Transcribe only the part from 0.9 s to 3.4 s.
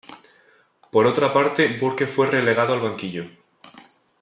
Por otra parte, Burke fue relegado al banquillo.